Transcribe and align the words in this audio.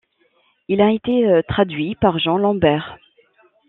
Il 0.67 0.81
a 0.81 0.89
été 0.91 1.41
traduit 1.47 1.93
par 1.93 2.17
Jean 2.17 2.39
Lambert. 2.39 2.97